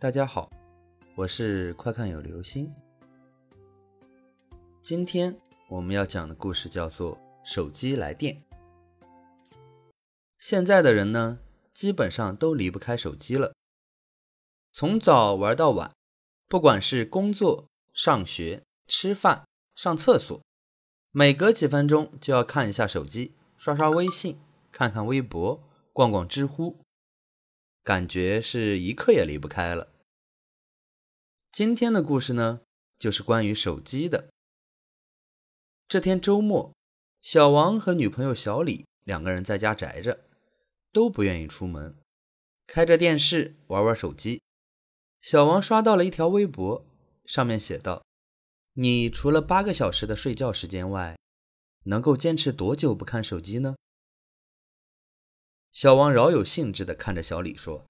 [0.00, 0.48] 大家好，
[1.16, 2.72] 我是快看有流星。
[4.80, 5.36] 今天
[5.68, 8.36] 我们要讲的故事叫做《手机来电》。
[10.38, 11.40] 现在的人呢，
[11.72, 13.52] 基本上都离不开手机了，
[14.70, 15.90] 从早玩到晚，
[16.46, 20.40] 不管是工作、上学、吃饭、上厕所，
[21.10, 24.38] 每隔几分钟就要看一下手机，刷刷微信，
[24.70, 25.60] 看看微博，
[25.92, 26.78] 逛逛知乎。
[27.82, 29.88] 感觉是一刻也离不开了。
[31.50, 32.60] 今天的故事呢，
[32.98, 34.28] 就是关于手机的。
[35.88, 36.74] 这天周末，
[37.22, 40.20] 小王和女朋友小李两个人在家宅着，
[40.92, 41.96] 都不愿意出门，
[42.66, 44.42] 开着电视玩玩手机。
[45.20, 46.84] 小王刷到了一条微博，
[47.24, 48.04] 上面写道
[48.74, 51.18] ：“你除了八个小时的睡觉时间外，
[51.84, 53.74] 能够坚持多久不看手机呢？”
[55.78, 57.86] 小王饶有兴致地看着小李说：“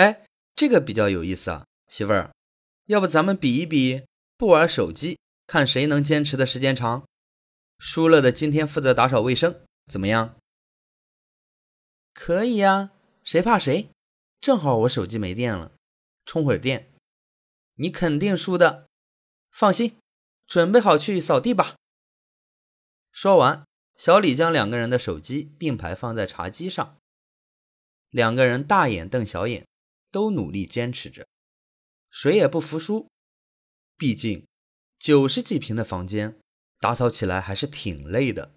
[0.00, 0.24] 哎，
[0.54, 2.34] 这个比较有意思啊，媳妇儿，
[2.86, 4.06] 要不咱们比一比，
[4.38, 7.06] 不玩手机，看谁能坚持的时间长。
[7.78, 9.60] 输了的今天负责打扫卫生，
[9.92, 10.38] 怎么样
[12.14, 13.90] ？”“可以呀，谁怕谁？
[14.40, 15.72] 正好我手机没电了，
[16.24, 16.90] 充会儿电。
[17.74, 18.88] 你肯定输的，
[19.50, 19.98] 放心，
[20.46, 21.76] 准备好去扫地吧。”
[23.12, 23.66] 说完。
[23.96, 26.98] 小李将两个人的手机并排放在茶几上，
[28.10, 29.66] 两个人大眼瞪小眼，
[30.10, 31.26] 都努力坚持着，
[32.10, 33.08] 谁也不服输。
[33.96, 34.46] 毕竟
[34.98, 36.38] 九十几平的房间
[36.78, 38.52] 打扫起来还是挺累的。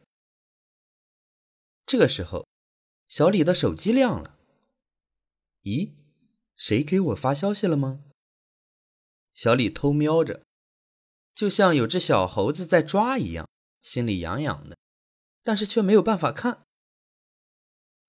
[1.86, 2.46] 这个时候，
[3.08, 4.38] 小李的手机亮了。
[5.64, 5.94] 咦，
[6.58, 8.03] 谁给我发消息了吗？
[9.31, 10.44] 小李偷瞄着，
[11.34, 13.48] 就像有只小猴子在抓一样，
[13.81, 14.78] 心里痒痒的。
[15.44, 16.66] 但是却没有办法看。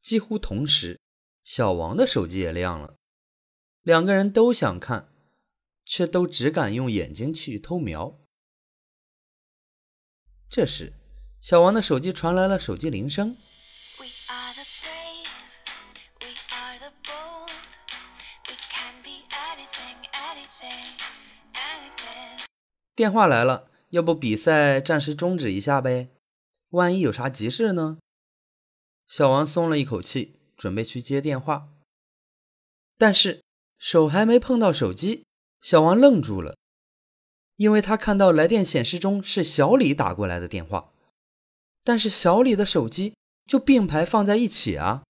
[0.01, 0.99] 几乎同时，
[1.45, 2.97] 小王的手机也亮了，
[3.83, 5.09] 两个人都想看，
[5.85, 8.19] 却都只敢用眼睛去偷瞄。
[10.49, 10.95] 这时，
[11.41, 13.37] 小王的手机传来了手机铃声。
[22.95, 26.11] 电话来了，要不比赛暂时终止一下呗？
[26.71, 27.99] 万一有啥急事呢？
[29.09, 31.71] 小王松了一口气，准备去接电话。
[32.97, 33.43] 但是
[33.77, 35.25] 手还没碰到手机，
[35.61, 36.57] 小王愣住了，
[37.57, 40.93] 因为他看到来电显示中是小李打过来的电话，
[41.83, 43.15] 但是小李的手机
[43.47, 45.03] 就并排放在一起啊。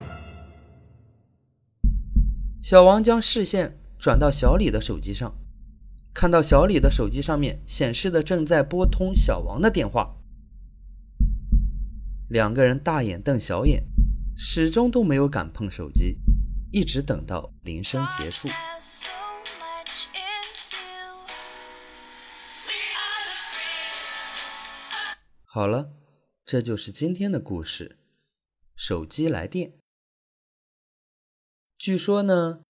[2.62, 5.34] 小王将视线转到小李的手机上，
[6.14, 10.16] 看到小李的手机上面显示的正在拨通小王的电话。
[12.30, 13.82] 两个人大眼瞪小眼，
[14.36, 16.16] 始终都没有敢碰手机，
[16.70, 18.48] 一直等到铃声结束。
[25.44, 25.90] 好了，
[26.44, 27.98] 这就是今天的故事。
[28.76, 29.72] 手机来电，
[31.76, 32.60] 据说呢，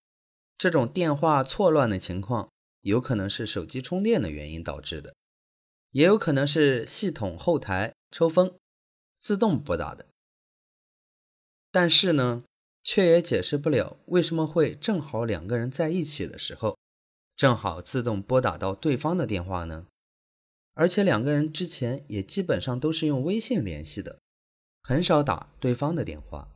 [0.57, 2.51] 这种电话错乱的情况，
[2.81, 5.15] 有可能是手机充电的原因导致的，
[5.91, 8.57] 也有可能是系统后台抽风。
[9.21, 10.07] 自动拨打的，
[11.71, 12.43] 但是呢，
[12.83, 16.79] 却也解释不了为什么会正好两个人在一起的时候，
[17.37, 19.87] 正好自动拨打到对方的电话呢？
[20.73, 24.19] 而且两个人之前也基本上都是用微信联系的，
[24.83, 26.49] 很少打对方的电话。